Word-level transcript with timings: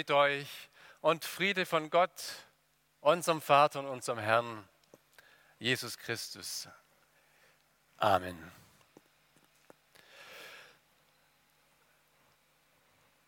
Mit 0.00 0.10
euch 0.12 0.48
und 1.02 1.26
Friede 1.26 1.66
von 1.66 1.90
Gott, 1.90 2.10
unserem 3.00 3.42
Vater 3.42 3.80
und 3.80 3.86
unserem 3.86 4.18
Herrn, 4.18 4.66
Jesus 5.58 5.98
Christus. 5.98 6.66
Amen. 7.98 8.50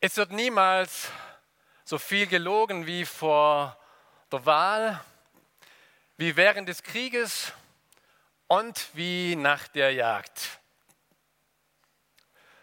Es 0.01 0.17
wird 0.17 0.33
niemals 0.33 1.11
so 1.85 1.99
viel 1.99 2.27
gelogen 2.27 2.87
wie 2.87 3.05
vor 3.05 3.79
der 4.31 4.47
Wahl, 4.47 4.99
wie 6.17 6.35
während 6.37 6.71
des 6.71 6.83
Krieges 6.83 7.53
und 8.47 8.89
wie 8.95 9.37
nach 9.37 9.69
der 9.69 9.93
Jagd. 9.93 10.59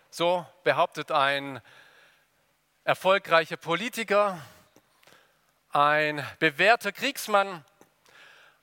So 0.09 0.43
behauptet 0.63 1.11
ein 1.11 1.61
erfolgreicher 2.89 3.55
Politiker, 3.55 4.41
ein 5.69 6.25
bewährter 6.39 6.91
Kriegsmann 6.91 7.63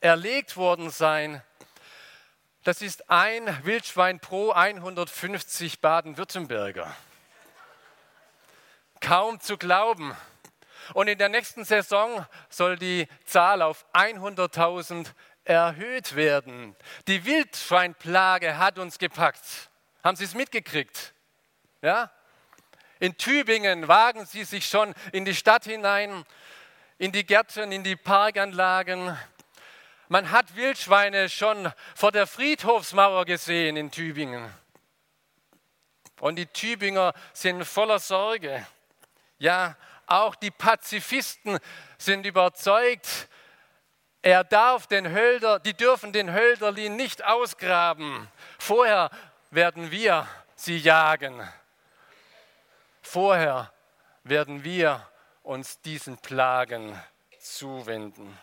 erlegt 0.01 0.57
worden 0.57 0.89
sein. 0.89 1.41
Das 2.63 2.81
ist 2.81 3.09
ein 3.09 3.65
Wildschwein 3.65 4.19
pro 4.19 4.51
150 4.51 5.79
Baden-Württemberger. 5.81 6.95
Kaum 9.01 9.39
zu 9.39 9.57
glauben. 9.57 10.15
Und 10.93 11.07
in 11.07 11.17
der 11.17 11.29
nächsten 11.29 11.63
Saison 11.63 12.25
soll 12.49 12.77
die 12.77 13.07
Zahl 13.25 13.61
auf 13.61 13.85
100.000 13.93 15.07
erhöht 15.45 16.15
werden. 16.15 16.75
Die 17.07 17.25
Wildschweinplage 17.25 18.57
hat 18.57 18.77
uns 18.77 18.99
gepackt. 18.99 19.69
Haben 20.03 20.15
Sie 20.15 20.25
es 20.25 20.35
mitgekriegt? 20.35 21.13
Ja? 21.81 22.11
In 22.99 23.17
Tübingen 23.17 23.87
wagen 23.87 24.25
Sie 24.25 24.43
sich 24.43 24.67
schon 24.67 24.93
in 25.11 25.25
die 25.25 25.35
Stadt 25.35 25.63
hinein, 25.63 26.25
in 26.97 27.11
die 27.11 27.25
Gärten, 27.25 27.71
in 27.71 27.83
die 27.83 27.95
Parkanlagen. 27.95 29.17
Man 30.11 30.31
hat 30.31 30.55
Wildschweine 30.55 31.29
schon 31.29 31.71
vor 31.95 32.11
der 32.11 32.25
Friedhofsmauer 32.25 33.25
gesehen 33.25 33.77
in 33.77 33.91
Tübingen. 33.91 34.51
Und 36.19 36.37
die 36.37 36.47
Tübinger 36.47 37.13
sind 37.31 37.63
voller 37.63 37.99
Sorge. 37.99 38.65
Ja, 39.37 39.77
auch 40.07 40.33
die 40.33 40.49
Pazifisten 40.49 41.59
sind 41.99 42.25
überzeugt, 42.25 43.29
er 44.23 44.43
darf 44.43 44.87
den 44.87 45.13
Hölder, 45.13 45.59
die 45.59 45.75
dürfen 45.75 46.11
den 46.11 46.33
Hölderlin 46.33 46.95
nicht 46.95 47.23
ausgraben. 47.23 48.27
Vorher 48.57 49.11
werden 49.51 49.91
wir 49.91 50.27
sie 50.55 50.77
jagen. 50.77 51.47
Vorher 53.03 53.71
werden 54.23 54.63
wir 54.63 55.07
uns 55.43 55.79
diesen 55.81 56.17
Plagen 56.17 56.99
zuwenden. 57.39 58.37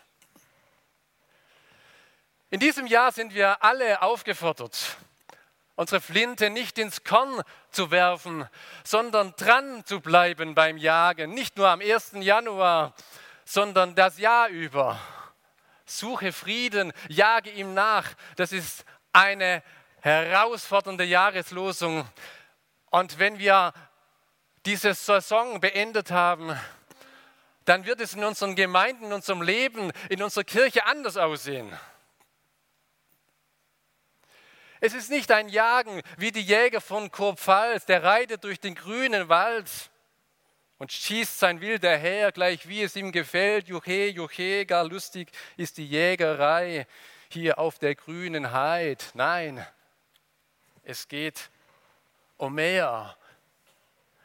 In 2.51 2.61
diesem 2.61 2.87
Jahr 2.87 3.11
sind 3.11 3.35
wir 3.35 3.65
alle 3.65 4.03
aufgefordert, 4.03 4.97
unsere 5.75 6.01
Flinte 6.01 6.49
nicht 6.49 6.79
ins 6.79 7.03
Korn 7.03 7.43
zu 7.73 7.91
werfen, 7.91 8.49
sondern 8.85 9.35
dran 9.37 9.85
zu 9.85 10.01
bleiben 10.01 10.55
beim 10.55 10.77
Jagen. 10.77 11.35
Nicht 11.35 11.57
nur 11.57 11.69
am 11.69 11.81
1. 11.81 12.13
Januar, 12.21 12.95
sondern 13.45 13.97
das 13.97 14.19
Jahr 14.19 14.49
über. 14.49 15.01
Suche 15.87 16.33
Frieden, 16.33 16.93
jage 17.09 17.51
ihm 17.51 17.75
nach. 17.75 18.15
Das 18.37 18.53
ist 18.53 18.85
eine 19.13 19.65
herausfordernde 20.01 21.03
Jahreslosung. 21.03 22.09
Und 22.91 23.19
wenn 23.19 23.41
wir 23.41 23.73
diese 24.65 24.95
Saison 24.95 25.61
beendet 25.61 26.13
haben, 26.13 26.57
dann 27.65 27.87
wird 27.87 28.01
es 28.01 28.15
in 28.15 28.23
unseren 28.23 28.55
Gemeinden, 28.55 29.07
in 29.07 29.13
unserem 29.13 29.43
Leben, 29.43 29.91
in 30.09 30.23
unserer 30.23 30.45
Kirche 30.45 30.87
anders 30.87 31.17
aussehen. 31.17 31.77
Es 34.87 34.95
ist 34.95 35.11
nicht 35.11 35.33
ein 35.33 35.49
Jagen 35.49 36.01
wie 36.17 36.31
die 36.31 36.43
Jäger 36.43 36.81
von 36.81 37.11
Kurpfalz, 37.11 37.87
der 37.87 38.05
reitet 38.05 38.45
durch 38.45 38.61
den 38.61 38.77
grünen 38.77 39.29
Wald 39.29 39.69
und 40.79 40.93
schießt 40.93 41.41
sein 41.41 41.61
wilder 41.61 41.97
Heer, 41.97 42.31
gleich 42.31 42.69
wie 42.69 42.85
es 42.85 42.95
ihm 42.95 43.11
gefällt. 43.11 43.67
Juche, 43.67 44.07
juche, 44.11 44.65
gar 44.65 44.85
lustig 44.85 45.33
ist 45.57 45.79
die 45.79 45.89
Jägerei 45.89 46.87
hier 47.31 47.59
auf 47.59 47.81
der 47.81 47.97
grünen 47.97 48.53
Heid. 48.53 49.11
Nein, 49.15 49.67
es 50.85 51.09
geht 51.09 51.51
um 52.37 52.55
mehr. 52.55 53.17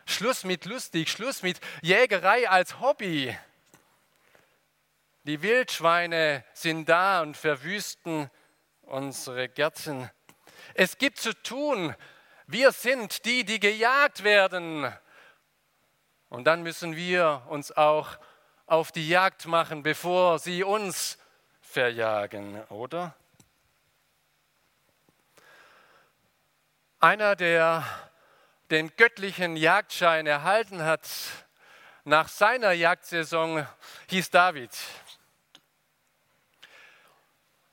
Schluss 0.05 0.43
mit 0.43 0.65
lustig, 0.65 1.09
Schluss 1.09 1.41
mit 1.41 1.59
Jägerei 1.81 2.47
als 2.47 2.79
Hobby. 2.79 3.35
Die 5.23 5.41
Wildschweine 5.41 6.45
sind 6.53 6.87
da 6.87 7.23
und 7.23 7.35
verwüsten 7.35 8.29
unsere 8.83 9.49
Gärten. 9.49 10.07
Es 10.73 10.97
gibt 10.97 11.17
zu 11.17 11.33
tun. 11.33 11.95
Wir 12.47 12.71
sind 12.71 13.25
die, 13.25 13.43
die 13.43 13.59
gejagt 13.59 14.23
werden. 14.23 14.91
Und 16.29 16.45
dann 16.45 16.63
müssen 16.63 16.95
wir 16.95 17.43
uns 17.49 17.71
auch 17.71 18.17
auf 18.65 18.91
die 18.91 19.07
Jagd 19.07 19.47
machen, 19.47 19.83
bevor 19.83 20.39
sie 20.39 20.63
uns 20.63 21.17
verjagen, 21.61 22.63
oder? 22.69 23.15
Einer, 26.99 27.35
der 27.35 27.83
den 28.69 28.95
göttlichen 28.95 29.57
Jagdschein 29.57 30.27
erhalten 30.27 30.83
hat 30.83 31.09
nach 32.03 32.29
seiner 32.29 32.71
Jagdsaison, 32.71 33.67
hieß 34.07 34.29
David. 34.29 34.71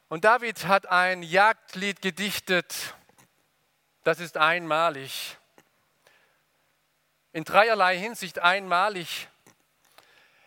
Und 0.08 0.24
David 0.24 0.66
hat 0.66 0.86
ein 0.86 1.22
Jagdlied 1.22 2.00
gedichtet, 2.00 2.94
das 4.04 4.20
ist 4.20 4.38
einmalig. 4.38 5.36
In 7.32 7.44
dreierlei 7.44 7.98
Hinsicht 7.98 8.38
einmalig. 8.38 9.28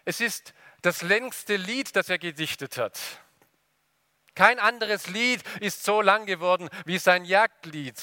Es 0.04 0.20
ist 0.20 0.56
das 0.82 1.04
längste 1.04 1.58
Lied, 1.58 1.96
das 1.96 2.10
er 2.10 2.18
gedichtet 2.18 2.78
hat. 2.78 3.00
Kein 4.34 4.58
anderes 4.60 5.08
Lied 5.08 5.44
ist 5.60 5.84
so 5.84 6.02
lang 6.02 6.26
geworden 6.26 6.70
wie 6.86 6.98
sein 6.98 7.24
Jagdlied. 7.24 8.02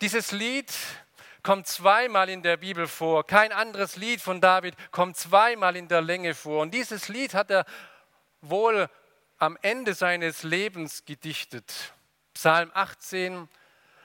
Dieses 0.00 0.32
Lied 0.32 0.72
kommt 1.42 1.66
zweimal 1.66 2.28
in 2.28 2.42
der 2.42 2.56
Bibel 2.56 2.86
vor. 2.86 3.26
Kein 3.26 3.52
anderes 3.52 3.96
Lied 3.96 4.20
von 4.20 4.40
David 4.40 4.74
kommt 4.90 5.16
zweimal 5.16 5.76
in 5.76 5.88
der 5.88 6.00
Länge 6.00 6.34
vor. 6.34 6.62
Und 6.62 6.72
dieses 6.72 7.08
Lied 7.08 7.34
hat 7.34 7.50
er 7.50 7.64
wohl 8.40 8.88
am 9.38 9.58
Ende 9.62 9.94
seines 9.94 10.44
Lebens 10.44 11.04
gedichtet. 11.04 11.92
Psalm 12.34 12.70
18 12.74 13.48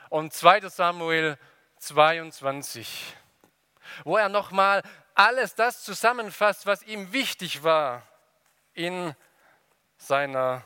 und 0.10 0.34
2 0.34 0.68
Samuel 0.69 1.38
22, 1.78 3.16
wo 4.04 4.18
er 4.18 4.30
nochmal 4.30 4.81
alles 5.13 5.56
das 5.56 5.84
zusammenfasst, 5.84 6.66
was 6.66 6.84
ihm 6.84 7.13
wichtig 7.13 7.63
war 7.63 8.04
in 8.74 9.16
seiner 9.98 10.63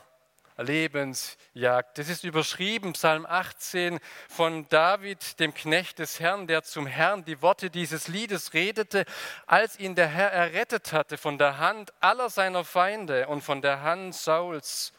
Lebensjagd. 0.62 1.98
Das 1.98 2.08
ist 2.08 2.24
überschrieben, 2.24 2.92
Psalm 2.92 3.26
18 3.26 4.00
von 4.28 4.68
David, 4.68 5.38
dem 5.40 5.54
Knecht 5.54 5.98
des 5.98 6.20
Herrn, 6.20 6.46
der 6.46 6.62
zum 6.62 6.86
Herrn 6.86 7.24
die 7.24 7.42
Worte 7.42 7.70
dieses 7.70 8.08
Liedes 8.08 8.54
redete, 8.54 9.04
als 9.46 9.78
ihn 9.78 9.94
der 9.94 10.08
Herr 10.08 10.32
errettet 10.32 10.92
hatte 10.92 11.18
von 11.18 11.38
der 11.38 11.58
Hand 11.58 11.92
aller 12.00 12.30
seiner 12.30 12.64
Feinde 12.64 13.28
und 13.28 13.42
von 13.42 13.62
der 13.62 13.82
Hand 13.82 14.14
Sauls 14.14 14.92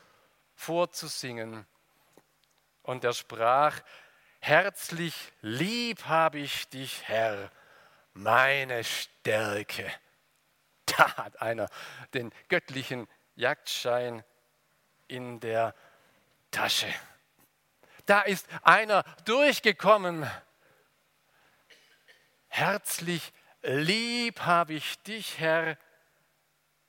vorzusingen. 0.56 1.66
Und 2.84 3.04
er 3.04 3.14
sprach, 3.14 3.82
herzlich 4.40 5.16
lieb 5.42 6.06
habe 6.06 6.40
ich 6.40 6.68
dich, 6.70 7.04
Herr, 7.08 7.52
meine 8.14 8.84
Stärke. 8.84 9.92
Da 10.86 11.16
hat 11.16 11.42
einer 11.42 11.70
den 12.14 12.32
göttlichen 12.50 13.08
Jagdschein 13.36 14.24
in 15.14 15.40
der 15.40 15.76
Tasche. 16.50 16.92
Da 18.08 18.22
ist 18.22 18.48
einer 18.64 19.04
durchgekommen. 19.26 20.30
Herzlich 22.48 23.32
lieb 23.62 24.42
habe 24.42 24.74
ich 24.74 25.02
dich, 25.04 25.40
Herr, 25.40 25.78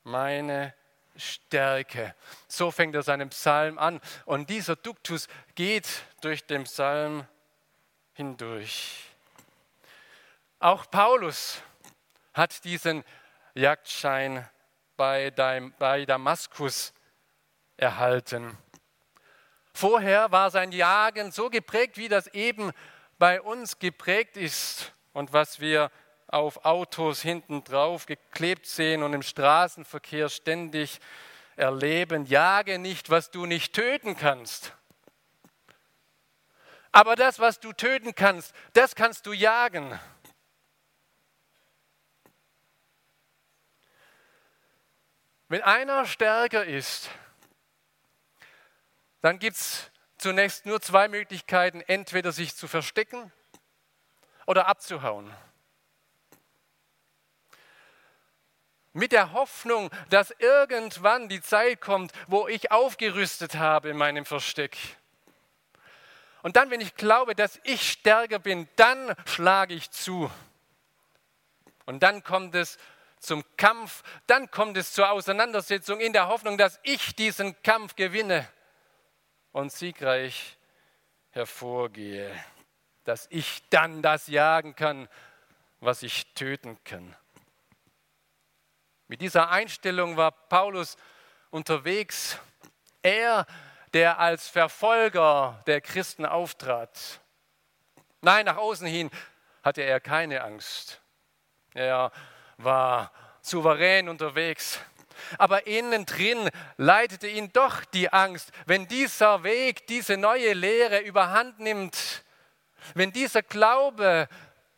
meine 0.04 0.74
Stärke. 1.16 2.14
So 2.48 2.70
fängt 2.70 2.94
er 2.94 3.02
seinen 3.02 3.28
Psalm 3.28 3.78
an. 3.78 4.00
Und 4.24 4.48
dieser 4.48 4.74
Duktus 4.74 5.28
geht 5.54 5.86
durch 6.22 6.46
den 6.46 6.64
Psalm 6.64 7.26
hindurch. 8.14 9.04
Auch 10.58 10.90
Paulus 10.90 11.60
hat 12.32 12.64
diesen 12.64 13.04
Jagdschein 13.52 14.48
bei, 14.96 15.30
Damaskus 15.30 16.93
erhalten. 17.76 18.56
Vorher 19.72 20.30
war 20.30 20.50
sein 20.50 20.72
Jagen 20.72 21.32
so 21.32 21.50
geprägt, 21.50 21.96
wie 21.96 22.08
das 22.08 22.28
eben 22.28 22.72
bei 23.18 23.40
uns 23.40 23.78
geprägt 23.78 24.36
ist 24.36 24.92
und 25.12 25.32
was 25.32 25.60
wir 25.60 25.90
auf 26.28 26.64
Autos 26.64 27.22
hinten 27.22 27.64
drauf 27.64 28.06
geklebt 28.06 28.66
sehen 28.66 29.02
und 29.02 29.12
im 29.12 29.22
Straßenverkehr 29.22 30.28
ständig 30.28 31.00
erleben. 31.56 32.26
Jage 32.26 32.78
nicht, 32.78 33.10
was 33.10 33.30
du 33.30 33.46
nicht 33.46 33.74
töten 33.74 34.16
kannst. 34.16 34.72
Aber 36.92 37.16
das, 37.16 37.40
was 37.40 37.58
du 37.58 37.72
töten 37.72 38.14
kannst, 38.14 38.54
das 38.72 38.94
kannst 38.94 39.26
du 39.26 39.32
jagen. 39.32 39.98
Wenn 45.48 45.62
einer 45.62 46.06
stärker 46.06 46.64
ist, 46.64 47.10
dann 49.24 49.38
gibt 49.38 49.56
es 49.56 49.90
zunächst 50.18 50.66
nur 50.66 50.82
zwei 50.82 51.08
Möglichkeiten, 51.08 51.80
entweder 51.80 52.30
sich 52.30 52.54
zu 52.54 52.68
verstecken 52.68 53.32
oder 54.44 54.68
abzuhauen. 54.68 55.34
Mit 58.92 59.12
der 59.12 59.32
Hoffnung, 59.32 59.90
dass 60.10 60.30
irgendwann 60.32 61.30
die 61.30 61.40
Zeit 61.40 61.80
kommt, 61.80 62.12
wo 62.26 62.48
ich 62.48 62.70
aufgerüstet 62.70 63.54
habe 63.54 63.88
in 63.88 63.96
meinem 63.96 64.26
Versteck. 64.26 64.76
Und 66.42 66.56
dann, 66.56 66.70
wenn 66.70 66.82
ich 66.82 66.94
glaube, 66.94 67.34
dass 67.34 67.58
ich 67.64 67.90
stärker 67.90 68.38
bin, 68.38 68.68
dann 68.76 69.16
schlage 69.24 69.72
ich 69.72 69.90
zu. 69.90 70.30
Und 71.86 72.02
dann 72.02 72.22
kommt 72.22 72.54
es 72.54 72.76
zum 73.20 73.42
Kampf, 73.56 74.02
dann 74.26 74.50
kommt 74.50 74.76
es 74.76 74.92
zur 74.92 75.10
Auseinandersetzung 75.10 75.98
in 75.98 76.12
der 76.12 76.28
Hoffnung, 76.28 76.58
dass 76.58 76.78
ich 76.82 77.16
diesen 77.16 77.56
Kampf 77.62 77.96
gewinne 77.96 78.46
und 79.54 79.72
siegreich 79.72 80.58
hervorgehe, 81.30 82.28
dass 83.04 83.28
ich 83.30 83.62
dann 83.70 84.02
das 84.02 84.26
jagen 84.26 84.74
kann, 84.74 85.08
was 85.78 86.02
ich 86.02 86.34
töten 86.34 86.76
kann. 86.82 87.14
Mit 89.06 89.20
dieser 89.20 89.50
Einstellung 89.50 90.16
war 90.16 90.32
Paulus 90.32 90.96
unterwegs. 91.50 92.36
Er, 93.02 93.46
der 93.92 94.18
als 94.18 94.48
Verfolger 94.48 95.62
der 95.68 95.80
Christen 95.80 96.26
auftrat. 96.26 97.20
Nein, 98.22 98.46
nach 98.46 98.56
außen 98.56 98.88
hin 98.88 99.08
hatte 99.62 99.82
er 99.82 100.00
keine 100.00 100.42
Angst. 100.42 101.00
Er 101.74 102.10
war 102.56 103.12
souverän 103.40 104.08
unterwegs 104.08 104.80
aber 105.38 105.66
innen 105.66 106.06
drin 106.06 106.50
leitete 106.76 107.28
ihn 107.28 107.52
doch 107.52 107.84
die 107.84 108.12
Angst, 108.12 108.50
wenn 108.66 108.88
dieser 108.88 109.44
Weg, 109.44 109.86
diese 109.86 110.16
neue 110.16 110.52
Lehre 110.52 111.00
überhand 111.00 111.60
nimmt, 111.60 112.24
wenn 112.94 113.12
dieser 113.12 113.42
Glaube 113.42 114.28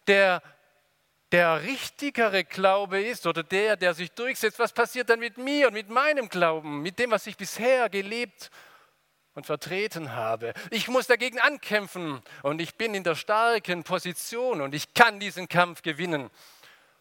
der, 0.06 0.43
der 1.33 1.62
richtigere 1.62 2.44
Glaube 2.44 3.03
ist 3.03 3.27
oder 3.27 3.43
der, 3.43 3.77
der 3.77 3.94
sich 3.94 4.12
durchsetzt, 4.12 4.59
was 4.59 4.73
passiert 4.73 5.11
dann 5.11 5.19
mit 5.19 5.38
mir 5.38 5.69
und 5.69 5.75
mit 5.75 5.88
meinem 5.88 6.29
Glauben, 6.29 6.82
mit 6.82 6.99
dem, 6.99 7.11
was 7.11 7.27
ich 7.27 7.37
bisher 7.37 7.89
gelebt 7.89 8.50
und 9.35 9.44
vertreten 9.44 10.15
habe. 10.15 10.55
Ich 10.71 10.89
muss 10.89 11.06
dagegen 11.06 11.39
ankämpfen 11.39 12.23
und 12.43 12.61
ich 12.61 12.77
bin 12.77 12.94
in 12.94 13.05
der 13.05 13.15
starken 13.15 13.85
Position 13.85 14.62
und 14.62 14.75
ich 14.75 14.94
kann 14.94 15.21
diesen 15.21 15.49
Kampf 15.49 15.82
gewinnen. 15.82 16.31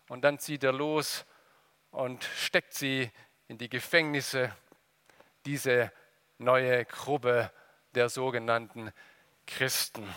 Und 0.09 0.21
dann 0.23 0.37
zieht 0.37 0.63
er 0.63 0.73
los 0.73 1.25
und 1.91 2.23
steckt 2.37 2.73
sie 2.73 3.09
in 3.47 3.57
die 3.57 3.69
Gefängnisse, 3.69 4.55
diese 5.45 5.91
neue 6.37 6.85
Gruppe 6.85 7.51
der 7.93 8.09
sogenannten 8.09 8.91
Christen. 9.45 10.07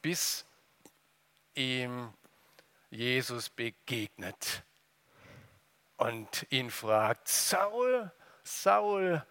Bis 0.00 0.44
ihm 1.54 2.12
Jesus 2.90 3.48
begegnet 3.50 4.64
und 5.96 6.46
ihn 6.50 6.70
fragt, 6.70 7.28
Saul, 7.28 8.10
Saul, 8.42 9.24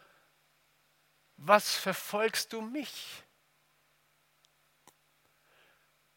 was 1.37 1.75
verfolgst 1.75 2.53
du 2.53 2.61
mich? 2.61 3.23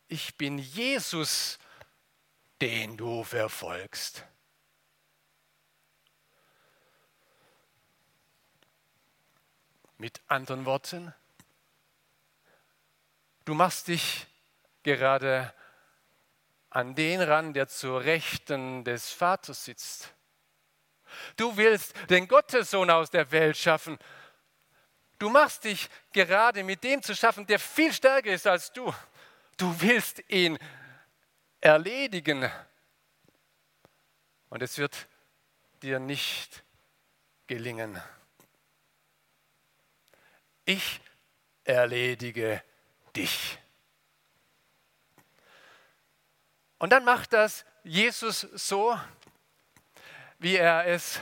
Ich 0.08 0.36
bin 0.36 0.58
Jesus, 0.58 1.58
den 2.60 2.96
du 2.96 3.24
verfolgst. 3.24 4.24
Mit 10.04 10.20
anderen 10.28 10.66
Worten, 10.66 11.14
du 13.46 13.54
machst 13.54 13.88
dich 13.88 14.26
gerade 14.82 15.50
an 16.68 16.94
den 16.94 17.22
ran, 17.22 17.54
der 17.54 17.68
zur 17.68 18.04
Rechten 18.04 18.84
des 18.84 19.12
Vaters 19.12 19.64
sitzt. 19.64 20.12
Du 21.36 21.56
willst 21.56 21.94
den 22.10 22.29
Gottessohn 22.29 22.90
aus 22.90 23.08
der 23.08 23.32
Welt 23.32 23.56
schaffen. 23.56 23.98
Du 25.19 25.31
machst 25.31 25.64
dich 25.64 25.88
gerade 26.12 26.64
mit 26.64 26.84
dem 26.84 27.02
zu 27.02 27.17
schaffen, 27.17 27.46
der 27.46 27.58
viel 27.58 27.90
stärker 27.90 28.34
ist 28.34 28.46
als 28.46 28.74
du. 28.74 28.93
Du 29.56 29.81
willst 29.81 30.22
ihn 30.29 30.58
erledigen. 31.62 32.52
Und 34.50 34.60
es 34.60 34.76
wird 34.76 35.08
dir 35.81 35.98
nicht 35.98 36.62
gelingen 37.46 38.02
ich 40.64 41.00
erledige 41.64 42.62
dich. 43.16 43.58
Und 46.78 46.90
dann 46.90 47.04
macht 47.04 47.32
das 47.32 47.64
Jesus 47.82 48.40
so, 48.40 48.98
wie 50.38 50.56
er 50.56 50.86
es 50.86 51.20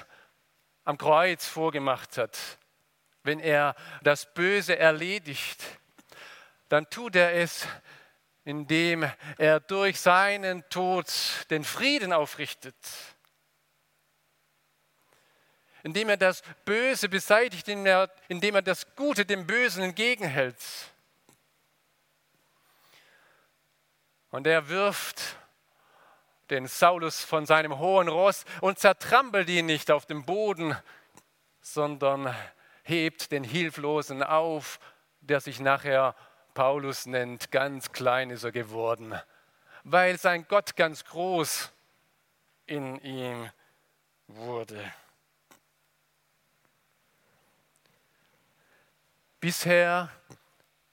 am 0.84 0.98
Kreuz 0.98 1.46
vorgemacht 1.46 2.18
hat. 2.18 2.38
Wenn 3.22 3.38
er 3.38 3.76
das 4.02 4.32
Böse 4.34 4.76
erledigt, 4.76 5.62
dann 6.68 6.88
tut 6.90 7.14
er 7.14 7.34
es, 7.34 7.68
indem 8.44 9.08
er 9.38 9.60
durch 9.60 10.00
seinen 10.00 10.68
Tod 10.68 11.06
den 11.50 11.62
Frieden 11.62 12.12
aufrichtet 12.12 12.74
indem 15.82 16.08
er 16.08 16.16
das 16.16 16.42
Böse 16.64 17.08
beseitigt, 17.08 17.68
indem 17.68 17.86
er, 17.86 18.10
indem 18.28 18.54
er 18.56 18.62
das 18.62 18.94
Gute 18.96 19.24
dem 19.24 19.46
Bösen 19.46 19.82
entgegenhält. 19.82 20.56
Und 24.30 24.46
er 24.46 24.68
wirft 24.68 25.36
den 26.50 26.66
Saulus 26.66 27.24
von 27.24 27.46
seinem 27.46 27.78
hohen 27.78 28.08
Ross 28.08 28.44
und 28.60 28.78
zertrampelt 28.78 29.48
ihn 29.48 29.66
nicht 29.66 29.90
auf 29.90 30.06
dem 30.06 30.24
Boden, 30.24 30.76
sondern 31.60 32.34
hebt 32.82 33.32
den 33.32 33.44
Hilflosen 33.44 34.22
auf, 34.22 34.80
der 35.20 35.40
sich 35.40 35.60
nachher 35.60 36.14
Paulus 36.54 37.06
nennt. 37.06 37.50
Ganz 37.50 37.92
klein 37.92 38.30
ist 38.30 38.44
er 38.44 38.52
geworden, 38.52 39.14
weil 39.84 40.18
sein 40.18 40.46
Gott 40.48 40.76
ganz 40.76 41.04
groß 41.04 41.70
in 42.66 42.98
ihm 43.00 43.50
wurde. 44.26 44.92
Bisher 49.42 50.08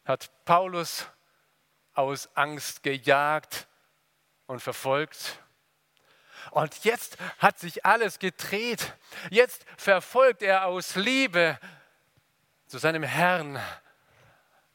hat 0.05 0.31
Paulus 0.43 1.05
aus 1.93 2.27
Angst 2.33 2.81
gejagt 2.81 3.67
und 4.47 4.59
verfolgt. 4.59 5.39
Und 6.49 6.83
jetzt 6.83 7.17
hat 7.37 7.59
sich 7.59 7.85
alles 7.85 8.17
gedreht. 8.17 8.95
Jetzt 9.29 9.67
verfolgt 9.77 10.41
er 10.41 10.65
aus 10.65 10.95
Liebe 10.95 11.59
zu 12.65 12.79
seinem 12.79 13.03
Herrn 13.03 13.61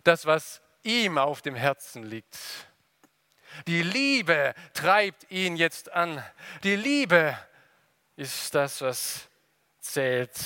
das, 0.04 0.24
was 0.24 0.62
ihm 0.84 1.18
auf 1.18 1.42
dem 1.42 1.56
Herzen 1.56 2.04
liegt. 2.04 2.38
Die 3.66 3.82
Liebe 3.82 4.54
treibt 4.72 5.28
ihn 5.32 5.56
jetzt 5.56 5.90
an. 5.90 6.24
Die 6.62 6.76
Liebe 6.76 7.36
ist 8.14 8.54
das, 8.54 8.82
was 8.82 9.28
zählt. 9.80 10.38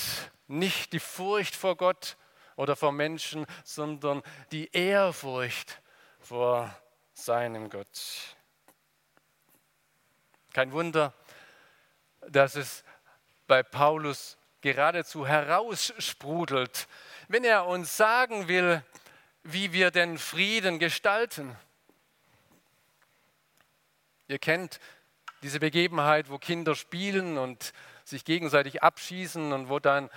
Nicht 0.47 0.93
die 0.93 0.99
Furcht 0.99 1.55
vor 1.55 1.77
Gott 1.77 2.17
oder 2.59 2.75
vor 2.75 2.91
Menschen, 2.91 3.45
sondern 3.63 4.21
die 4.51 4.69
Ehrfurcht 4.73 5.81
vor 6.19 6.69
seinem 7.13 7.69
Gott. 7.69 8.35
Kein 10.51 10.73
Wunder, 10.73 11.13
dass 12.27 12.55
es 12.55 12.83
bei 13.47 13.63
Paulus 13.63 14.37
geradezu 14.59 15.25
heraussprudelt, 15.25 16.89
wenn 17.29 17.45
er 17.45 17.65
uns 17.65 17.95
sagen 17.95 18.49
will, 18.49 18.83
wie 19.43 19.71
wir 19.71 19.89
den 19.89 20.17
Frieden 20.17 20.79
gestalten. 20.79 21.55
Ihr 24.27 24.37
kennt 24.37 24.81
diese 25.43 25.61
Begebenheit, 25.61 26.29
wo 26.29 26.37
Kinder 26.37 26.75
spielen 26.75 27.37
und 27.37 27.71
sich 28.03 28.25
gegenseitig 28.25 28.83
abschießen 28.83 29.53
und 29.53 29.69
wo 29.69 29.79
dann 29.79 30.09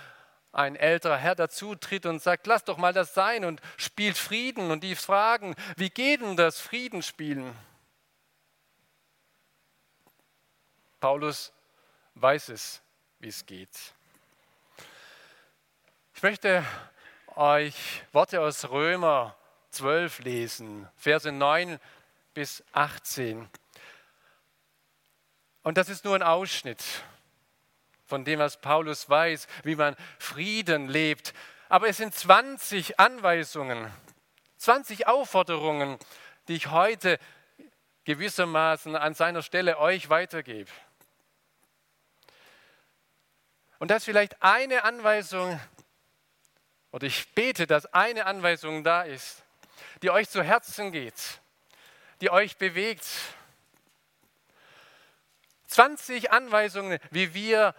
ein 0.53 0.75
älterer 0.75 1.17
Herr 1.17 1.35
dazutritt 1.35 2.05
und 2.05 2.21
sagt, 2.21 2.47
lass 2.47 2.63
doch 2.63 2.77
mal 2.77 2.93
das 2.93 3.13
sein 3.13 3.43
und 3.43 3.59
spielt 3.75 4.17
Frieden. 4.17 4.71
Und 4.71 4.83
die 4.83 4.95
fragen, 4.95 5.55
wie 5.75 5.89
geht 5.89 6.21
denn 6.21 6.37
das 6.37 6.61
Friedensspielen? 6.61 7.53
Paulus 10.99 11.51
weiß 12.15 12.49
es, 12.49 12.81
wie 13.19 13.27
es 13.27 13.45
geht. 13.45 13.75
Ich 16.13 16.21
möchte 16.21 16.63
euch 17.35 18.03
Worte 18.13 18.39
aus 18.39 18.69
Römer 18.69 19.35
12 19.71 20.19
lesen, 20.19 20.87
Verse 20.95 21.31
9 21.31 21.79
bis 22.35 22.63
18. 22.73 23.49
Und 25.63 25.77
das 25.77 25.89
ist 25.89 26.05
nur 26.05 26.15
ein 26.15 26.23
Ausschnitt 26.23 26.83
von 28.05 28.25
dem, 28.25 28.39
was 28.39 28.59
Paulus 28.59 29.09
weiß, 29.09 29.47
wie 29.63 29.75
man 29.75 29.95
Frieden 30.19 30.87
lebt. 30.87 31.33
Aber 31.69 31.87
es 31.87 31.97
sind 31.97 32.13
20 32.13 32.99
Anweisungen, 32.99 33.91
20 34.57 35.07
Aufforderungen, 35.07 35.97
die 36.47 36.55
ich 36.55 36.67
heute 36.67 37.19
gewissermaßen 38.03 38.95
an 38.95 39.13
seiner 39.13 39.41
Stelle 39.41 39.77
euch 39.79 40.09
weitergebe. 40.09 40.69
Und 43.79 43.89
das 43.89 43.99
ist 43.99 44.05
vielleicht 44.05 44.41
eine 44.41 44.83
Anweisung, 44.83 45.59
oder 46.91 47.07
ich 47.07 47.33
bete, 47.33 47.67
dass 47.67 47.85
eine 47.87 48.25
Anweisung 48.25 48.83
da 48.83 49.01
ist, 49.03 49.43
die 50.01 50.09
euch 50.09 50.29
zu 50.29 50.43
Herzen 50.43 50.91
geht, 50.91 51.41
die 52.21 52.29
euch 52.29 52.57
bewegt. 52.57 53.05
20 55.67 56.31
Anweisungen, 56.31 56.99
wie 57.09 57.33
wir 57.33 57.73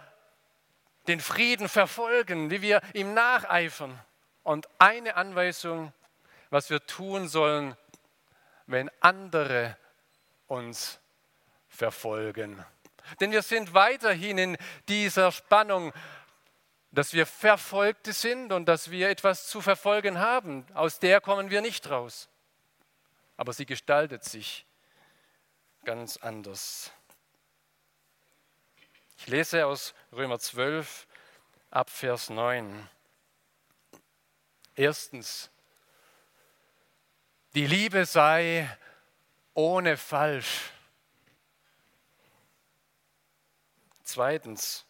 den 1.07 1.19
Frieden 1.19 1.69
verfolgen, 1.69 2.49
wie 2.49 2.61
wir 2.61 2.81
ihm 2.93 3.13
nacheifern. 3.13 3.99
Und 4.43 4.67
eine 4.79 5.15
Anweisung, 5.15 5.93
was 6.49 6.69
wir 6.69 6.85
tun 6.85 7.27
sollen, 7.27 7.75
wenn 8.67 8.89
andere 8.99 9.77
uns 10.47 10.99
verfolgen. 11.67 12.63
Denn 13.19 13.31
wir 13.31 13.41
sind 13.41 13.73
weiterhin 13.73 14.37
in 14.37 14.57
dieser 14.87 15.31
Spannung, 15.31 15.93
dass 16.91 17.13
wir 17.13 17.25
Verfolgte 17.25 18.13
sind 18.13 18.51
und 18.51 18.65
dass 18.65 18.89
wir 18.89 19.09
etwas 19.09 19.47
zu 19.47 19.61
verfolgen 19.61 20.19
haben. 20.19 20.65
Aus 20.73 20.99
der 20.99 21.21
kommen 21.21 21.49
wir 21.49 21.61
nicht 21.61 21.89
raus. 21.89 22.29
Aber 23.37 23.51
sie 23.51 23.65
gestaltet 23.65 24.23
sich 24.23 24.65
ganz 25.83 26.17
anders. 26.17 26.91
Ich 29.25 29.31
lese 29.31 29.65
aus 29.65 29.95
Römer 30.11 30.37
12 30.37 31.07
ab 31.71 31.89
Vers 31.89 32.29
9. 32.29 32.87
Erstens, 34.75 35.49
die 37.55 37.65
Liebe 37.65 38.05
sei 38.05 38.69
ohne 39.55 39.97
Falsch. 39.97 40.69
Zweitens, 44.03 44.85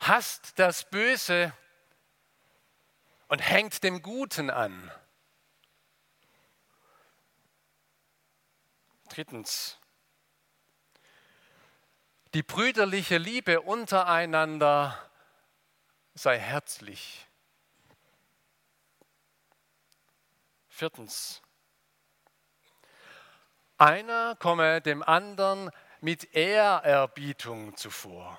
hasst 0.00 0.58
das 0.58 0.88
Böse 0.88 1.52
und 3.28 3.40
hängt 3.40 3.82
dem 3.84 4.00
Guten 4.00 4.48
an. 4.48 4.90
Drittens, 9.10 9.78
die 12.34 12.42
brüderliche 12.42 13.18
Liebe 13.18 13.60
untereinander 13.60 14.98
sei 16.14 16.38
herzlich. 16.38 17.26
Viertens, 20.68 21.42
einer 23.76 24.36
komme 24.36 24.80
dem 24.80 25.02
anderen 25.02 25.70
mit 26.00 26.34
Ehrerbietung 26.34 27.76
zuvor. 27.76 28.38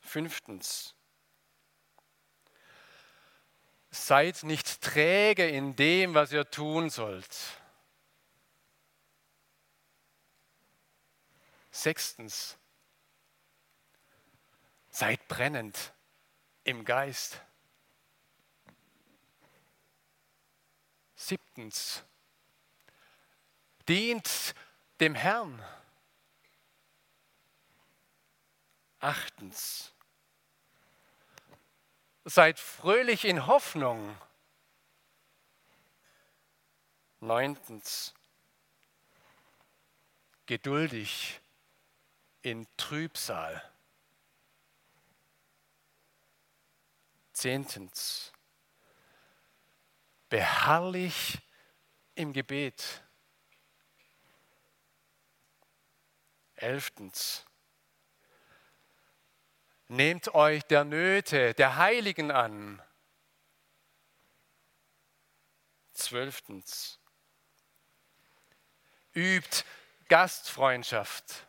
Fünftens, 0.00 0.94
seid 3.90 4.42
nicht 4.42 4.80
träge 4.82 5.48
in 5.48 5.76
dem, 5.76 6.14
was 6.14 6.32
ihr 6.32 6.48
tun 6.50 6.90
sollt. 6.90 7.63
Sechstens, 11.74 12.56
seid 14.90 15.26
brennend 15.26 15.92
im 16.62 16.84
Geist. 16.84 17.40
Siebtens, 21.16 22.04
dient 23.88 24.54
dem 25.00 25.16
Herrn. 25.16 25.60
Achtens, 29.00 29.92
seid 32.24 32.60
fröhlich 32.60 33.24
in 33.24 33.48
Hoffnung. 33.48 34.16
Neuntens, 37.18 38.14
geduldig 40.46 41.40
in 42.44 42.66
Trübsal. 42.76 43.62
Zehntens, 47.32 48.32
beharrlich 50.28 51.38
im 52.14 52.34
Gebet. 52.34 53.02
Elftens, 56.56 57.46
nehmt 59.88 60.34
euch 60.34 60.62
der 60.64 60.84
Nöte 60.84 61.54
der 61.54 61.76
Heiligen 61.76 62.30
an. 62.30 62.80
Zwölftens, 65.92 67.00
übt 69.14 69.64
Gastfreundschaft. 70.08 71.46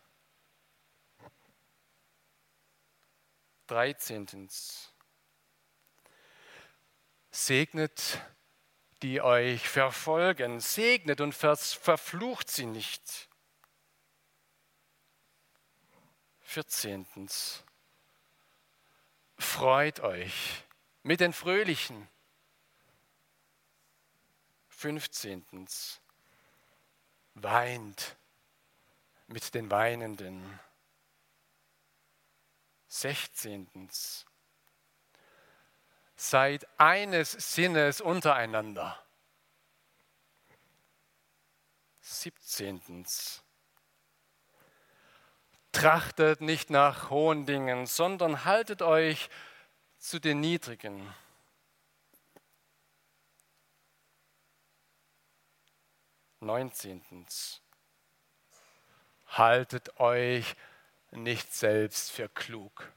13. 3.67 4.49
Segnet, 7.31 8.19
die 9.01 9.21
euch 9.21 9.67
verfolgen, 9.67 10.59
segnet 10.59 11.21
und 11.21 11.33
verflucht 11.33 12.49
sie 12.49 12.65
nicht. 12.65 13.29
14. 16.41 17.05
Freut 19.37 19.99
euch 19.99 20.63
mit 21.03 21.19
den 21.19 21.33
Fröhlichen. 21.33 22.07
15. 24.69 25.67
Weint 27.33 28.15
mit 29.27 29.53
den 29.53 29.69
Weinenden. 29.71 30.59
16. 33.01 33.89
Seid 36.15 36.65
eines 36.79 37.31
Sinnes 37.31 37.99
untereinander. 37.99 38.97
17. 41.99 43.05
Trachtet 45.73 46.39
nicht 46.39 46.69
nach 46.69 47.09
hohen 47.09 47.45
Dingen, 47.45 47.85
sondern 47.85 48.45
haltet 48.45 48.81
euch 48.81 49.29
zu 49.97 50.19
den 50.19 50.39
Niedrigen. 50.39 51.13
19. 56.39 57.27
Haltet 59.27 59.99
euch 59.99 60.55
nicht 61.15 61.53
selbst 61.53 62.11
für 62.11 62.29
klug. 62.29 62.91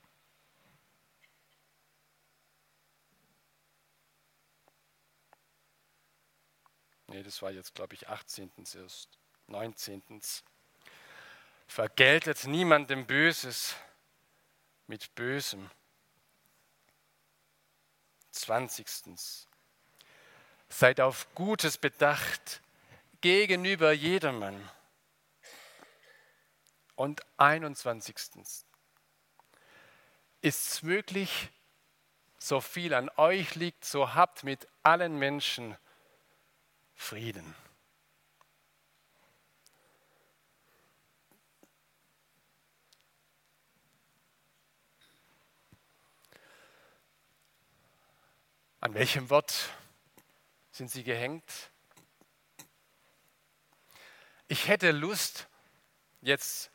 Nee, 7.09 7.23
das 7.23 7.41
war 7.41 7.51
jetzt, 7.51 7.75
glaube 7.75 7.95
ich, 7.95 8.09
18. 8.09 8.51
erst. 8.75 9.19
19. 9.47 10.21
Vergeltet 11.67 12.45
niemandem 12.45 13.07
Böses 13.07 13.75
mit 14.87 15.15
Bösem. 15.15 15.71
20. 18.33 18.87
Seid 20.69 21.01
auf 21.01 21.35
Gutes 21.35 21.79
bedacht 21.79 22.61
gegenüber 23.21 23.93
jedermann. 23.93 24.71
Und 26.99 27.23
21. 27.37 28.17
Ist 30.41 30.69
es 30.69 30.83
möglich, 30.83 31.49
so 32.41 32.61
viel 32.61 32.93
an 32.93 33.09
euch 33.17 33.55
liegt, 33.55 33.85
so 33.85 34.15
habt 34.15 34.43
mit 34.43 34.67
allen 34.83 35.17
Menschen 35.17 35.77
Frieden. 36.97 37.55
An 48.81 48.95
welchem 48.95 49.31
Wort 49.31 49.71
sind 50.73 50.91
Sie 50.91 51.05
gehängt? 51.05 51.71
Ich 54.49 54.67
hätte 54.67 54.91
Lust, 54.91 55.47
jetzt 56.23 56.73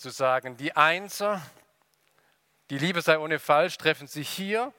zu 0.00 0.10
sagen, 0.10 0.56
die 0.56 0.74
Einser, 0.74 1.42
die 2.70 2.78
Liebe 2.78 3.02
sei 3.02 3.18
ohne 3.18 3.38
Falsch, 3.38 3.76
treffen 3.76 4.06
sich 4.06 4.28
hier. 4.28 4.72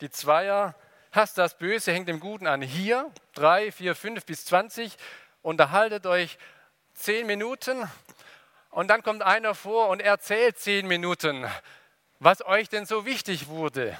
Die 0.00 0.10
Zweier, 0.10 0.74
Hass 1.10 1.34
das 1.34 1.58
Böse, 1.58 1.92
hängt 1.92 2.08
dem 2.08 2.20
Guten 2.20 2.46
an. 2.46 2.62
Hier, 2.62 3.10
drei, 3.34 3.72
vier, 3.72 3.96
fünf 3.96 4.24
bis 4.24 4.44
zwanzig, 4.44 4.96
unterhaltet 5.42 6.06
euch 6.06 6.38
zehn 6.94 7.26
Minuten 7.26 7.90
und 8.70 8.88
dann 8.88 9.02
kommt 9.02 9.22
einer 9.22 9.54
vor 9.54 9.88
und 9.88 10.00
erzählt 10.00 10.58
zehn 10.58 10.86
Minuten, 10.86 11.46
was 12.20 12.44
euch 12.46 12.68
denn 12.68 12.86
so 12.86 13.04
wichtig 13.04 13.48
wurde. 13.48 13.98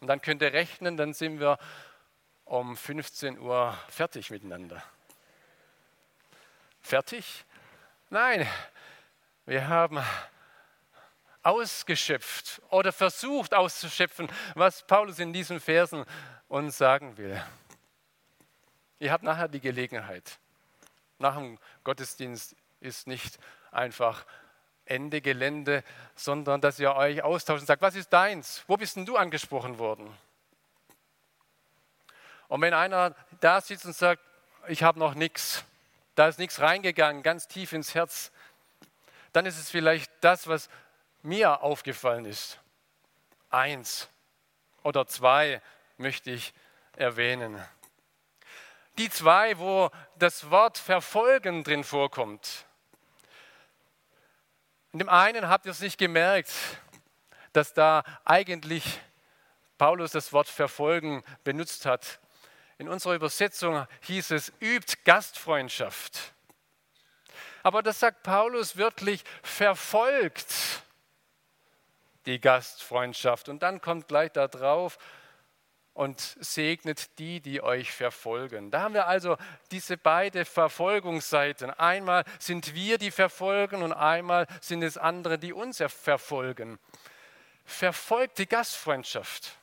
Und 0.00 0.08
dann 0.08 0.20
könnt 0.20 0.42
ihr 0.42 0.52
rechnen, 0.52 0.96
dann 0.96 1.14
sind 1.14 1.38
wir 1.38 1.58
um 2.44 2.76
15 2.76 3.38
Uhr 3.38 3.78
fertig 3.88 4.30
miteinander 4.30 4.82
fertig? 6.82 7.44
Nein, 8.12 8.46
wir 9.46 9.68
haben 9.68 9.98
ausgeschöpft 11.42 12.60
oder 12.68 12.92
versucht 12.92 13.54
auszuschöpfen, 13.54 14.28
was 14.54 14.86
Paulus 14.86 15.18
in 15.18 15.32
diesen 15.32 15.60
Versen 15.60 16.04
uns 16.46 16.76
sagen 16.76 17.16
will. 17.16 17.42
Ihr 18.98 19.12
habt 19.12 19.24
nachher 19.24 19.48
die 19.48 19.60
Gelegenheit. 19.60 20.38
Nach 21.18 21.36
dem 21.36 21.58
Gottesdienst 21.84 22.54
ist 22.80 23.06
nicht 23.06 23.38
einfach 23.70 24.26
Ende 24.84 25.22
Gelände, 25.22 25.82
sondern 26.14 26.60
dass 26.60 26.78
ihr 26.78 26.94
euch 26.94 27.22
austauscht 27.22 27.62
und 27.62 27.66
sagt, 27.66 27.80
was 27.80 27.94
ist 27.94 28.12
deins? 28.12 28.62
Wo 28.66 28.76
bist 28.76 28.96
denn 28.96 29.06
du 29.06 29.16
angesprochen 29.16 29.78
worden? 29.78 30.14
Und 32.48 32.60
wenn 32.60 32.74
einer 32.74 33.14
da 33.40 33.62
sitzt 33.62 33.86
und 33.86 33.96
sagt, 33.96 34.20
ich 34.68 34.82
habe 34.82 34.98
noch 34.98 35.14
nichts, 35.14 35.64
da 36.14 36.28
ist 36.28 36.38
nichts 36.38 36.60
reingegangen, 36.60 37.22
ganz 37.22 37.48
tief 37.48 37.72
ins 37.72 37.94
Herz, 37.94 38.32
dann 39.32 39.46
ist 39.46 39.58
es 39.58 39.70
vielleicht 39.70 40.10
das, 40.20 40.46
was 40.46 40.68
mir 41.22 41.62
aufgefallen 41.62 42.24
ist. 42.24 42.58
Eins 43.50 44.08
oder 44.82 45.06
zwei 45.06 45.62
möchte 45.96 46.30
ich 46.30 46.52
erwähnen. 46.96 47.62
Die 48.98 49.08
zwei, 49.08 49.58
wo 49.58 49.90
das 50.16 50.50
Wort 50.50 50.76
verfolgen 50.76 51.64
drin 51.64 51.84
vorkommt. 51.84 52.66
In 54.92 54.98
dem 54.98 55.08
einen 55.08 55.48
habt 55.48 55.64
ihr 55.64 55.72
es 55.72 55.80
nicht 55.80 55.96
gemerkt, 55.96 56.52
dass 57.54 57.72
da 57.72 58.04
eigentlich 58.24 59.00
Paulus 59.78 60.12
das 60.12 60.32
Wort 60.32 60.48
verfolgen 60.48 61.24
benutzt 61.44 61.86
hat. 61.86 62.20
In 62.82 62.88
unserer 62.88 63.14
Übersetzung 63.14 63.86
hieß 64.00 64.32
es, 64.32 64.52
übt 64.60 64.96
Gastfreundschaft. 65.04 66.32
Aber 67.62 67.80
das 67.80 68.00
sagt 68.00 68.24
Paulus 68.24 68.76
wirklich, 68.76 69.22
verfolgt 69.44 70.82
die 72.26 72.40
Gastfreundschaft. 72.40 73.48
Und 73.48 73.62
dann 73.62 73.80
kommt 73.80 74.08
gleich 74.08 74.32
da 74.32 74.48
drauf 74.48 74.98
und 75.94 76.18
segnet 76.40 77.20
die, 77.20 77.40
die 77.40 77.62
euch 77.62 77.92
verfolgen. 77.92 78.72
Da 78.72 78.80
haben 78.80 78.94
wir 78.94 79.06
also 79.06 79.36
diese 79.70 79.96
beiden 79.96 80.44
Verfolgungsseiten. 80.44 81.70
Einmal 81.70 82.24
sind 82.40 82.74
wir, 82.74 82.98
die 82.98 83.12
verfolgen, 83.12 83.84
und 83.84 83.92
einmal 83.92 84.48
sind 84.60 84.82
es 84.82 84.98
andere, 84.98 85.38
die 85.38 85.52
uns 85.52 85.80
verfolgen. 85.86 86.80
Verfolgt 87.64 88.38
die 88.38 88.48
Gastfreundschaft. 88.48 89.56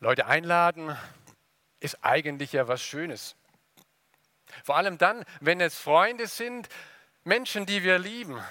Leute 0.00 0.26
einladen 0.26 0.96
ist 1.78 2.02
eigentlich 2.02 2.52
ja 2.52 2.66
was 2.68 2.82
Schönes. 2.82 3.36
Vor 4.64 4.76
allem 4.76 4.96
dann, 4.96 5.24
wenn 5.40 5.60
es 5.60 5.78
Freunde 5.78 6.26
sind, 6.26 6.68
Menschen, 7.22 7.66
die 7.66 7.82
wir 7.82 7.98
lieben. 7.98 8.42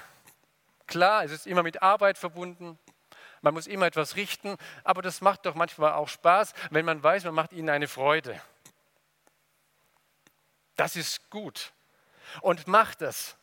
Klar, 0.85 1.23
es 1.23 1.31
ist 1.31 1.47
immer 1.47 1.63
mit 1.63 1.81
Arbeit 1.81 2.19
verbunden. 2.19 2.77
Man 3.41 3.55
muss 3.55 3.65
immer 3.65 3.87
etwas 3.87 4.15
richten, 4.15 4.57
aber 4.83 5.01
das 5.01 5.21
macht 5.21 5.45
doch 5.45 5.55
manchmal 5.55 5.93
auch 5.93 6.07
Spaß, 6.07 6.53
wenn 6.69 6.85
man 6.85 7.01
weiß, 7.01 7.23
man 7.23 7.35
macht 7.35 7.53
ihnen 7.53 7.69
eine 7.69 7.87
Freude. 7.87 8.39
Das 10.75 10.95
ist 10.95 11.29
gut. 11.31 11.73
Und 12.41 12.67
macht 12.67 13.01
das. 13.01 13.38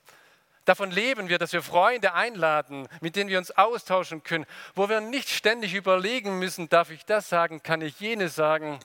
Davon 0.67 0.91
leben 0.91 1.29
wir, 1.29 1.39
dass 1.39 1.53
wir 1.53 1.63
Freunde 1.63 2.13
einladen, 2.13 2.89
mit 3.01 3.15
denen 3.15 3.31
wir 3.31 3.39
uns 3.39 3.53
austauschen 3.53 4.25
können, 4.25 4.47
wo 4.75 4.89
wir 4.89 5.01
nicht 5.01 5.29
ständig 5.29 5.75
überlegen 5.75 6.41
müssen, 6.41 6.69
darf 6.69 6.91
ich 6.91 7.05
das 7.05 7.29
sagen, 7.29 7.63
kann 7.63 7.81
ich 7.83 8.01
jenes 8.01 8.35
sagen. 8.35 8.81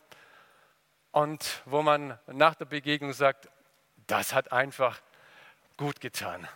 Und 1.09 1.63
wo 1.65 1.81
man 1.81 2.19
nach 2.27 2.53
der 2.53 2.65
Begegnung 2.65 3.13
sagt, 3.13 3.49
das 4.05 4.31
hat 4.33 4.51
einfach 4.51 5.01
gut 5.75 5.99
getan. 5.99 6.47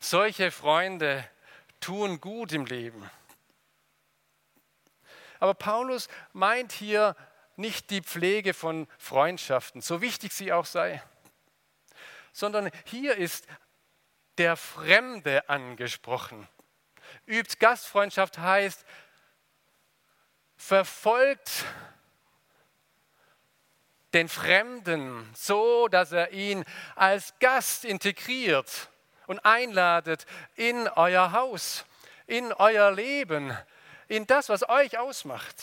Solche 0.00 0.50
Freunde 0.50 1.24
tun 1.78 2.20
gut 2.20 2.52
im 2.52 2.66
Leben. 2.66 3.08
Aber 5.38 5.54
Paulus 5.54 6.08
meint 6.32 6.72
hier 6.72 7.14
nicht 7.54 7.90
die 7.90 8.02
Pflege 8.02 8.54
von 8.54 8.88
Freundschaften, 8.98 9.82
so 9.82 10.00
wichtig 10.00 10.32
sie 10.32 10.52
auch 10.52 10.66
sei, 10.66 11.00
sondern 12.32 12.70
hier 12.84 13.16
ist 13.16 13.46
der 14.38 14.56
Fremde 14.56 15.48
angesprochen. 15.48 16.48
Übt 17.26 17.56
Gastfreundschaft 17.58 18.38
heißt, 18.38 18.84
verfolgt 20.56 21.64
den 24.14 24.28
Fremden 24.28 25.30
so, 25.34 25.88
dass 25.88 26.12
er 26.12 26.32
ihn 26.32 26.64
als 26.94 27.34
Gast 27.38 27.84
integriert 27.84 28.88
und 29.26 29.44
einladet 29.44 30.26
in 30.54 30.88
euer 30.88 31.32
Haus, 31.32 31.84
in 32.26 32.52
euer 32.52 32.92
Leben, 32.92 33.56
in 34.08 34.26
das, 34.26 34.48
was 34.48 34.68
euch 34.68 34.98
ausmacht. 34.98 35.56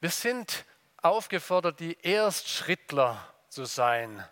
Wir 0.00 0.10
sind 0.10 0.64
aufgefordert, 1.02 1.80
die 1.80 1.98
Erstschrittler 2.00 3.34
zu 3.48 3.64
sein. 3.64 4.24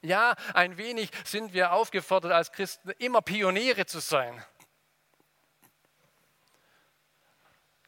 Ja, 0.00 0.34
ein 0.54 0.78
wenig 0.78 1.10
sind 1.24 1.52
wir 1.52 1.72
aufgefordert 1.72 2.32
als 2.32 2.50
Christen, 2.50 2.90
immer 2.98 3.22
Pioniere 3.22 3.86
zu 3.86 4.00
sein. 4.00 4.44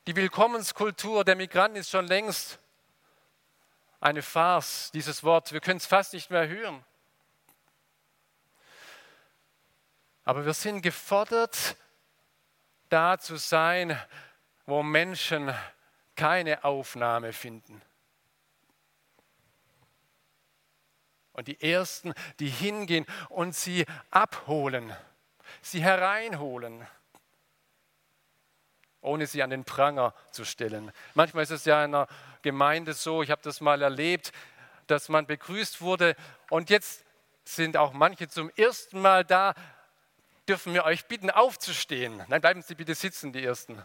Die 0.07 0.15
Willkommenskultur 0.15 1.25
der 1.25 1.35
Migranten 1.35 1.79
ist 1.79 1.91
schon 1.91 2.07
längst 2.07 2.59
eine 4.01 4.21
Farce, 4.21 4.91
dieses 4.93 5.25
Wort. 5.25 5.53
Wir 5.53 5.61
können 5.61 5.79
es 5.79 5.87
fast 5.87 6.13
nicht 6.13 6.31
mehr 6.31 6.47
hören. 6.47 6.85
Aber 10.25 10.45
wir 10.45 10.53
sind 10.53 10.83
gefordert, 10.83 11.77
da 12.91 13.19
zu 13.19 13.37
sein, 13.37 13.99
wo 14.67 14.83
Menschen 14.83 15.55
keine 16.14 16.64
Aufnahme 16.64 17.33
finden. 17.33 17.81
Und 21.33 21.48
die 21.48 21.61
Ersten, 21.61 22.14
die 22.38 22.48
hingehen 22.48 23.07
und 23.29 23.55
sie 23.55 23.87
abholen, 24.11 24.94
sie 25.62 25.83
hereinholen 25.83 26.87
ohne 29.05 29.27
sie 29.27 29.42
an 29.42 29.50
den 29.50 29.64
Pranger 29.64 30.14
zu 30.31 30.44
stellen. 30.44 30.90
Manchmal 31.14 31.44
ist 31.44 31.50
es 31.50 31.64
ja 31.64 31.85
in 31.85 31.94
einer 31.94 32.09
Gemeinde 32.42 32.94
so, 32.94 33.22
ich 33.22 33.31
habe 33.31 33.42
das 33.42 33.61
mal 33.61 33.83
erlebt, 33.83 34.33
dass 34.87 35.09
man 35.09 35.27
begrüßt 35.27 35.81
wurde 35.81 36.16
und 36.50 36.70
jetzt 36.70 37.05
sind 37.44 37.77
auch 37.77 37.92
manche 37.92 38.29
zum 38.29 38.50
ersten 38.57 39.00
Mal 39.00 39.24
da. 39.24 39.55
Dürfen 40.48 40.74
wir 40.74 40.85
euch 40.85 41.07
bitten, 41.07 41.31
aufzustehen? 41.31 42.22
Nein, 42.29 42.40
bleiben 42.40 42.62
Sie 42.62 42.74
bitte 42.74 42.94
sitzen, 42.94 43.33
die 43.33 43.44
Ersten. 43.44 43.83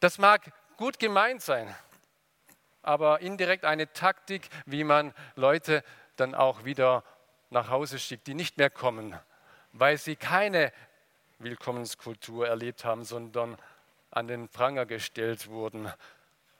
Das 0.00 0.18
mag 0.18 0.52
gut 0.76 0.98
gemeint 0.98 1.42
sein, 1.42 1.74
aber 2.82 3.20
indirekt 3.20 3.64
eine 3.64 3.92
Taktik, 3.92 4.48
wie 4.66 4.84
man 4.84 5.14
Leute 5.34 5.82
dann 6.16 6.34
auch 6.34 6.64
wieder 6.64 7.02
nach 7.50 7.68
Hause 7.68 7.98
schickt, 7.98 8.26
die 8.26 8.34
nicht 8.34 8.58
mehr 8.58 8.70
kommen, 8.70 9.18
weil 9.72 9.98
sie 9.98 10.16
keine 10.16 10.72
Willkommenskultur 11.38 12.46
erlebt 12.46 12.84
haben, 12.84 13.04
sondern 13.04 13.58
an 14.10 14.28
den 14.28 14.48
Pranger 14.48 14.86
gestellt 14.86 15.48
wurden. 15.48 15.92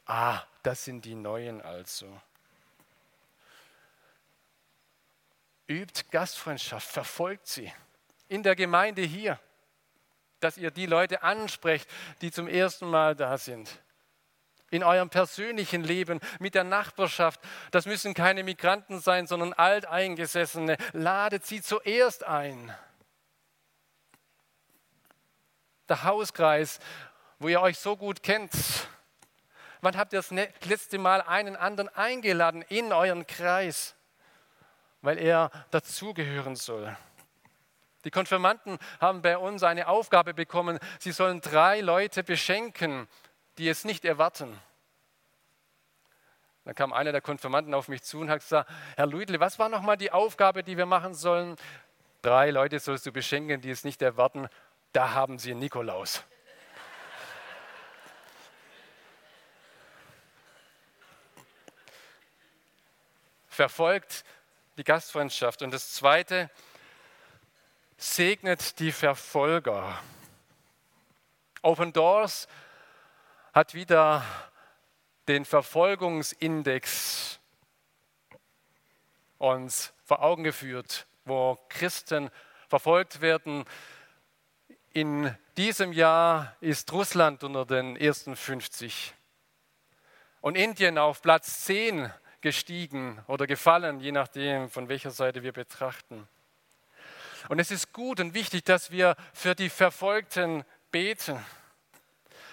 Ah, 0.06 0.42
das 0.62 0.84
sind 0.84 1.04
die 1.04 1.14
Neuen 1.14 1.62
also. 1.62 2.20
Übt 5.68 6.04
Gastfreundschaft, 6.10 6.88
verfolgt 6.88 7.48
sie. 7.48 7.72
In 8.28 8.42
der 8.42 8.54
Gemeinde 8.54 9.02
hier, 9.02 9.40
dass 10.40 10.58
ihr 10.58 10.70
die 10.70 10.86
Leute 10.86 11.22
ansprecht, 11.22 11.88
die 12.20 12.30
zum 12.30 12.48
ersten 12.48 12.88
Mal 12.88 13.14
da 13.14 13.38
sind. 13.38 13.82
In 14.70 14.82
eurem 14.82 15.10
persönlichen 15.10 15.84
Leben, 15.84 16.20
mit 16.40 16.54
der 16.54 16.64
Nachbarschaft. 16.64 17.40
Das 17.70 17.86
müssen 17.86 18.14
keine 18.14 18.42
Migranten 18.42 19.00
sein, 19.00 19.26
sondern 19.26 19.52
Alteingesessene. 19.52 20.76
Ladet 20.92 21.46
sie 21.46 21.62
zuerst 21.62 22.24
ein 22.24 22.74
der 25.88 26.04
Hauskreis, 26.04 26.78
wo 27.38 27.48
ihr 27.48 27.60
euch 27.60 27.78
so 27.78 27.96
gut 27.96 28.22
kennt. 28.22 28.52
Wann 29.80 29.96
habt 29.96 30.12
ihr 30.12 30.18
das 30.18 30.30
ne-, 30.30 30.52
letzte 30.64 30.98
Mal 30.98 31.22
einen 31.22 31.56
anderen 31.56 31.88
eingeladen 31.94 32.62
in 32.62 32.92
euren 32.92 33.26
Kreis, 33.26 33.94
weil 35.02 35.18
er 35.18 35.50
dazugehören 35.70 36.56
soll? 36.56 36.96
Die 38.06 38.10
Konfirmanden 38.10 38.78
haben 39.00 39.20
bei 39.20 39.36
uns 39.36 39.62
eine 39.62 39.88
Aufgabe 39.88 40.32
bekommen, 40.32 40.78
sie 40.98 41.12
sollen 41.12 41.42
drei 41.42 41.82
Leute 41.82 42.22
beschenken, 42.22 43.06
die 43.58 43.68
es 43.68 43.84
nicht 43.84 44.06
erwarten. 44.06 44.58
Dann 46.64 46.74
kam 46.74 46.94
einer 46.94 47.12
der 47.12 47.20
Konfirmanden 47.20 47.74
auf 47.74 47.88
mich 47.88 48.02
zu 48.02 48.20
und 48.20 48.30
hat 48.30 48.40
gesagt, 48.40 48.70
Herr 48.96 49.06
Luidle, 49.06 49.40
was 49.40 49.58
war 49.58 49.68
nochmal 49.68 49.98
die 49.98 50.10
Aufgabe, 50.10 50.62
die 50.62 50.78
wir 50.78 50.86
machen 50.86 51.12
sollen? 51.12 51.56
Drei 52.22 52.50
Leute 52.50 52.78
sollst 52.78 53.04
du 53.04 53.12
beschenken, 53.12 53.60
die 53.60 53.70
es 53.70 53.84
nicht 53.84 54.00
erwarten 54.00 54.48
da 54.96 55.12
haben 55.12 55.38
Sie 55.38 55.54
Nikolaus. 55.54 56.24
Verfolgt 63.46 64.24
die 64.78 64.84
Gastfreundschaft. 64.84 65.60
Und 65.60 65.70
das 65.74 65.92
Zweite, 65.92 66.48
segnet 67.96 68.78
die 68.78 68.92
Verfolger. 68.92 69.98
Open 71.62 71.92
Doors 71.92 72.46
hat 73.52 73.74
wieder 73.74 74.24
den 75.28 75.44
Verfolgungsindex 75.44 77.40
uns 79.38 79.92
vor 80.04 80.22
Augen 80.22 80.44
geführt, 80.44 81.06
wo 81.24 81.58
Christen 81.68 82.30
verfolgt 82.68 83.20
werden, 83.20 83.64
in 84.92 85.36
diesem 85.56 85.92
Jahr 85.92 86.56
ist 86.60 86.90
Russland 86.92 87.44
unter 87.44 87.66
den 87.66 87.96
ersten 87.96 88.34
50 88.34 89.14
und 90.40 90.56
Indien 90.56 90.96
auf 90.96 91.20
Platz 91.20 91.64
10 91.64 92.10
gestiegen 92.40 93.22
oder 93.26 93.46
gefallen, 93.46 94.00
je 94.00 94.12
nachdem, 94.12 94.70
von 94.70 94.88
welcher 94.88 95.10
Seite 95.10 95.42
wir 95.42 95.52
betrachten. 95.52 96.26
Und 97.48 97.58
es 97.58 97.70
ist 97.70 97.92
gut 97.92 98.20
und 98.20 98.34
wichtig, 98.34 98.64
dass 98.64 98.90
wir 98.90 99.16
für 99.32 99.54
die 99.54 99.70
Verfolgten 99.70 100.64
beten. 100.90 101.44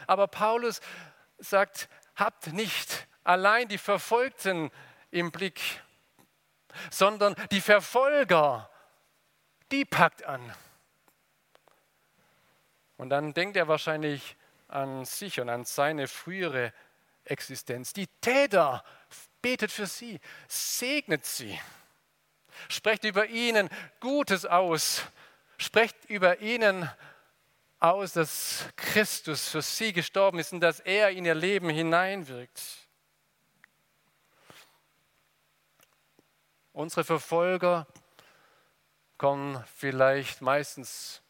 Aber 0.07 0.27
Paulus 0.27 0.81
sagt, 1.37 1.89
habt 2.15 2.47
nicht 2.53 3.07
allein 3.23 3.67
die 3.67 3.77
Verfolgten 3.77 4.71
im 5.11 5.31
Blick, 5.31 5.61
sondern 6.91 7.35
die 7.51 7.61
Verfolger, 7.61 8.69
die 9.71 9.85
packt 9.85 10.23
an. 10.23 10.53
Und 12.97 13.09
dann 13.09 13.33
denkt 13.33 13.57
er 13.57 13.67
wahrscheinlich 13.67 14.35
an 14.67 15.05
sich 15.05 15.39
und 15.39 15.49
an 15.49 15.65
seine 15.65 16.07
frühere 16.07 16.73
Existenz. 17.25 17.93
Die 17.93 18.07
Täter 18.21 18.83
betet 19.41 19.71
für 19.71 19.87
sie, 19.87 20.19
segnet 20.47 21.25
sie, 21.25 21.59
sprecht 22.69 23.03
über 23.03 23.27
ihnen 23.27 23.69
Gutes 23.99 24.45
aus, 24.45 25.03
sprecht 25.57 25.95
über 26.05 26.39
ihnen 26.39 26.89
aus, 27.79 28.13
dass 28.13 28.65
Christus 28.75 29.49
für 29.49 29.61
sie 29.61 29.93
gestorben 29.93 30.39
ist 30.39 30.53
und 30.53 30.61
dass 30.61 30.79
er 30.79 31.09
in 31.11 31.25
ihr 31.25 31.35
Leben 31.35 31.69
hineinwirkt. 31.69 32.61
Unsere 36.71 37.03
Verfolger 37.03 37.85
kommen 39.17 39.63
vielleicht 39.75 40.41
meistens 40.41 41.21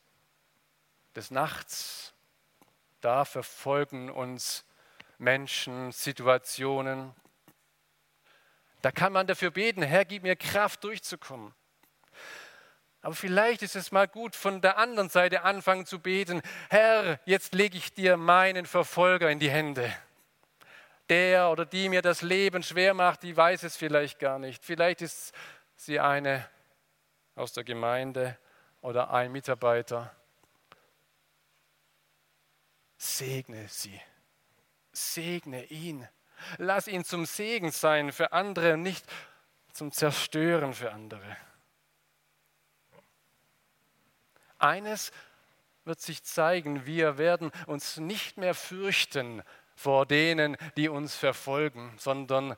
des 1.15 1.31
Nachts. 1.31 2.13
Da 3.01 3.25
verfolgen 3.25 4.09
uns 4.09 4.63
Menschen, 5.17 5.91
Situationen. 5.91 7.13
Da 8.83 8.91
kann 8.91 9.13
man 9.13 9.25
dafür 9.25 9.49
beten, 9.49 9.81
Herr, 9.81 10.03
gib 10.03 10.23
mir 10.23 10.35
Kraft 10.35 10.83
durchzukommen. 10.83 11.53
Aber 13.01 13.15
vielleicht 13.15 13.61
ist 13.61 13.77
es 13.77 13.93
mal 13.93 14.09
gut, 14.09 14.35
von 14.35 14.59
der 14.59 14.77
anderen 14.77 15.07
Seite 15.07 15.43
anfangen 15.43 15.85
zu 15.85 15.99
beten, 15.99 16.41
Herr, 16.69 17.17
jetzt 17.23 17.53
lege 17.55 17.77
ich 17.77 17.93
dir 17.93 18.17
meinen 18.17 18.65
Verfolger 18.65 19.31
in 19.31 19.39
die 19.39 19.49
Hände. 19.49 19.89
Der 21.07 21.49
oder 21.49 21.65
die 21.65 21.87
mir 21.87 22.01
das 22.01 22.21
Leben 22.21 22.61
schwer 22.61 22.93
macht, 22.93 23.23
die 23.23 23.35
weiß 23.35 23.63
es 23.63 23.77
vielleicht 23.77 24.19
gar 24.19 24.37
nicht. 24.37 24.65
Vielleicht 24.65 25.01
ist 25.01 25.33
sie 25.77 26.01
eine 26.01 26.45
aus 27.35 27.53
der 27.53 27.63
Gemeinde 27.63 28.37
oder 28.81 29.11
ein 29.11 29.31
Mitarbeiter 29.31 30.13
segne 32.97 33.65
sie. 33.69 33.99
Segne 34.91 35.63
ihn. 35.67 36.05
Lass 36.57 36.87
ihn 36.87 37.03
zum 37.03 37.25
Segen 37.25 37.71
sein 37.71 38.11
für 38.11 38.31
andere, 38.31 38.77
nicht 38.77 39.05
zum 39.71 39.91
Zerstören 39.91 40.73
für 40.73 40.91
andere. 40.91 41.37
Eines 44.59 45.11
wird 45.83 45.99
sich 45.99 46.23
zeigen, 46.23 46.85
wir 46.85 47.17
werden 47.17 47.51
uns 47.67 47.97
nicht 47.97 48.37
mehr 48.37 48.53
fürchten 48.53 49.43
vor 49.75 50.05
denen, 50.05 50.57
die 50.77 50.87
uns 50.87 51.15
verfolgen, 51.15 51.93
sondern 51.97 52.55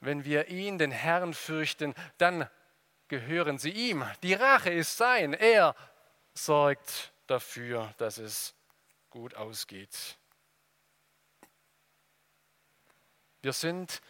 wenn 0.00 0.24
wir 0.24 0.48
ihn, 0.48 0.78
den 0.78 0.90
Herrn, 0.90 1.34
fürchten, 1.34 1.94
dann 2.18 2.48
gehören 3.08 3.58
sie 3.58 3.70
ihm. 3.70 4.04
Die 4.22 4.34
Rache 4.34 4.70
ist 4.70 4.96
sein. 4.96 5.34
Er 5.34 5.74
sorgt 6.34 7.12
dafür, 7.26 7.92
dass 7.98 8.18
es 8.18 8.54
gut 9.10 9.34
ausgeht. 9.34 10.18
Wir 13.44 13.52
sind 13.52 14.00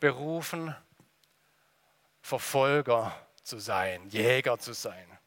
berufen, 0.00 0.76
Verfolger 2.20 3.10
zu 3.42 3.58
sein, 3.58 4.06
Jäger 4.10 4.58
zu 4.58 4.74
sein. 4.74 5.18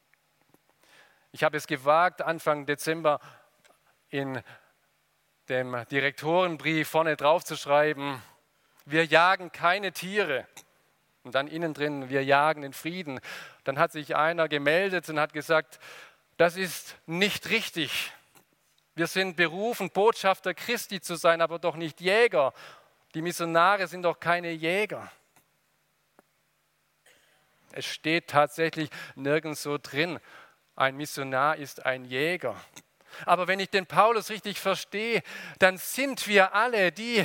Ich 1.32 1.42
habe 1.42 1.56
es 1.56 1.66
gewagt, 1.66 2.22
Anfang 2.22 2.64
Dezember 2.64 3.18
in 4.08 4.40
dem 5.48 5.84
Direktorenbrief 5.90 6.88
vorne 6.88 7.16
drauf 7.16 7.44
zu 7.44 7.56
schreiben, 7.56 8.22
wir 8.84 9.04
jagen 9.04 9.50
keine 9.50 9.90
Tiere. 9.90 10.46
Und 11.24 11.34
dann 11.34 11.48
innen 11.48 11.74
drin, 11.74 12.10
wir 12.10 12.22
jagen 12.22 12.62
den 12.62 12.72
Frieden. 12.72 13.18
Dann 13.64 13.80
hat 13.80 13.90
sich 13.90 14.14
einer 14.14 14.48
gemeldet 14.48 15.08
und 15.08 15.18
hat 15.18 15.32
gesagt, 15.32 15.80
das 16.36 16.56
ist 16.56 16.94
nicht 17.06 17.50
richtig. 17.50 18.12
Wir 18.94 19.08
sind 19.08 19.34
berufen, 19.34 19.90
Botschafter 19.90 20.54
Christi 20.54 21.00
zu 21.00 21.16
sein, 21.16 21.40
aber 21.40 21.58
doch 21.58 21.74
nicht 21.74 22.00
Jäger. 22.00 22.54
Die 23.14 23.22
Missionare 23.22 23.86
sind 23.86 24.02
doch 24.02 24.18
keine 24.18 24.50
Jäger. 24.50 25.10
Es 27.70 27.86
steht 27.86 28.28
tatsächlich 28.28 28.90
nirgends 29.14 29.62
so 29.62 29.78
drin, 29.78 30.20
ein 30.76 30.96
Missionar 30.96 31.56
ist 31.56 31.86
ein 31.86 32.04
Jäger. 32.04 32.56
Aber 33.26 33.46
wenn 33.46 33.60
ich 33.60 33.70
den 33.70 33.86
Paulus 33.86 34.30
richtig 34.30 34.58
verstehe, 34.58 35.22
dann 35.60 35.76
sind 35.78 36.26
wir 36.26 36.54
alle 36.54 36.90
die, 36.90 37.24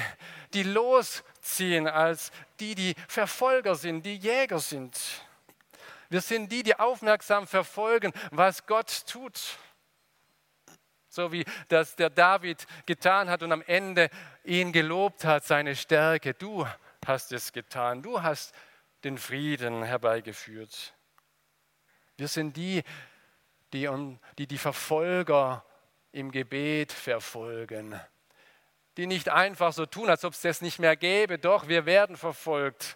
die 0.54 0.64
losziehen, 0.64 1.88
als 1.88 2.32
die, 2.60 2.76
die 2.76 2.96
Verfolger 3.08 3.74
sind, 3.74 4.06
die 4.06 4.18
Jäger 4.18 4.60
sind. 4.60 4.96
Wir 6.10 6.22
sind 6.22 6.52
die, 6.52 6.64
die 6.64 6.78
aufmerksam 6.78 7.48
verfolgen, 7.48 8.14
was 8.32 8.66
Gott 8.66 9.06
tut. 9.08 9.40
So 11.20 11.34
wie 11.34 11.44
das 11.68 11.98
der 11.98 12.10
David 12.10 12.66
getan 12.86 13.30
hat 13.30 13.44
und 13.44 13.52
am 13.52 13.62
Ende 13.64 14.10
ihn 14.46 14.72
gelobt 14.72 15.26
hat, 15.26 15.44
seine 15.44 15.76
Stärke. 15.76 16.34
Du 16.34 16.66
hast 17.06 17.34
es 17.34 17.52
getan. 17.52 18.02
Du 18.02 18.24
hast 18.24 18.56
den 19.04 19.18
Frieden 19.18 19.84
herbeigeführt. 19.84 20.94
Wir 22.16 22.30
sind 22.30 22.56
die, 22.56 22.84
die 23.74 23.90
die, 24.38 24.48
die 24.48 24.58
Verfolger 24.58 25.66
im 26.14 26.32
Gebet 26.32 26.94
verfolgen. 26.94 28.00
Die 28.96 29.06
nicht 29.06 29.28
einfach 29.28 29.74
so 29.74 29.86
tun, 29.86 30.10
als 30.10 30.24
ob 30.24 30.32
es 30.32 30.40
das 30.40 30.62
nicht 30.62 30.80
mehr 30.80 30.96
gäbe. 30.96 31.38
Doch, 31.38 31.68
wir 31.68 31.86
werden 31.86 32.16
verfolgt. 32.16 32.96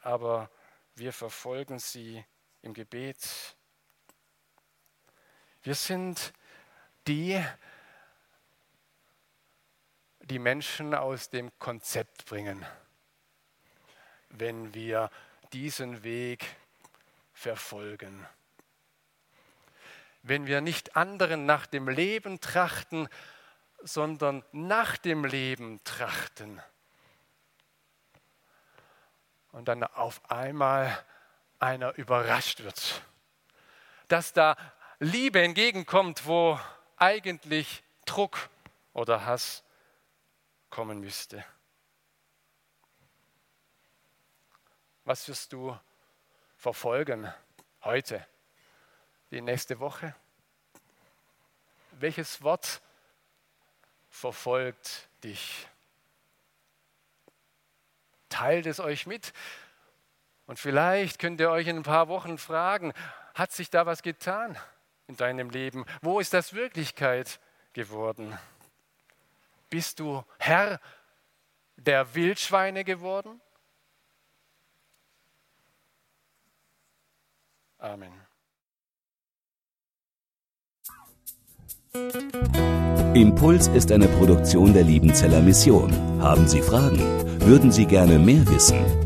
Aber 0.00 0.48
wir 0.94 1.12
verfolgen 1.12 1.80
sie 1.80 2.24
im 2.62 2.72
Gebet. 2.72 3.18
Wir 5.64 5.74
sind 5.74 6.32
die, 7.06 7.42
die 10.20 10.38
Menschen 10.38 10.94
aus 10.94 11.30
dem 11.30 11.56
Konzept 11.58 12.26
bringen, 12.26 12.64
wenn 14.30 14.74
wir 14.74 15.10
diesen 15.52 16.02
Weg 16.02 16.44
verfolgen. 17.32 18.26
Wenn 20.22 20.46
wir 20.46 20.60
nicht 20.60 20.96
anderen 20.96 21.46
nach 21.46 21.66
dem 21.66 21.88
Leben 21.88 22.40
trachten, 22.40 23.08
sondern 23.82 24.44
nach 24.50 24.96
dem 24.96 25.24
Leben 25.24 25.82
trachten. 25.84 26.60
Und 29.52 29.68
dann 29.68 29.84
auf 29.84 30.28
einmal 30.30 31.04
einer 31.60 31.94
überrascht 31.96 32.64
wird, 32.64 33.02
dass 34.08 34.32
da 34.32 34.56
Liebe 34.98 35.42
entgegenkommt, 35.42 36.26
wo 36.26 36.58
eigentlich 36.96 37.82
Druck 38.04 38.48
oder 38.92 39.26
Hass 39.26 39.62
kommen 40.70 41.00
müsste. 41.00 41.44
Was 45.04 45.28
wirst 45.28 45.52
du 45.52 45.78
verfolgen 46.56 47.32
heute, 47.82 48.26
die 49.30 49.40
nächste 49.40 49.78
Woche? 49.78 50.14
Welches 51.92 52.42
Wort 52.42 52.80
verfolgt 54.08 55.08
dich? 55.22 55.68
Teilt 58.28 58.66
es 58.66 58.80
euch 58.80 59.06
mit. 59.06 59.32
Und 60.46 60.58
vielleicht 60.58 61.18
könnt 61.18 61.40
ihr 61.40 61.50
euch 61.50 61.66
in 61.66 61.76
ein 61.76 61.82
paar 61.82 62.08
Wochen 62.08 62.38
fragen, 62.38 62.92
hat 63.34 63.52
sich 63.52 63.70
da 63.70 63.86
was 63.86 64.02
getan? 64.02 64.58
In 65.08 65.16
deinem 65.16 65.50
Leben? 65.50 65.84
Wo 66.02 66.20
ist 66.20 66.32
das 66.32 66.54
Wirklichkeit 66.54 67.40
geworden? 67.72 68.36
Bist 69.70 70.00
du 70.00 70.24
Herr 70.38 70.80
der 71.76 72.14
Wildschweine 72.14 72.84
geworden? 72.84 73.40
Amen. 77.78 78.12
Impuls 83.14 83.68
ist 83.68 83.90
eine 83.92 84.08
Produktion 84.08 84.74
der 84.74 84.82
Liebenzeller 84.82 85.40
Mission. 85.40 85.92
Haben 86.20 86.46
Sie 86.46 86.60
Fragen? 86.60 87.00
Würden 87.40 87.72
Sie 87.72 87.86
gerne 87.86 88.18
mehr 88.18 88.46
wissen? 88.48 89.05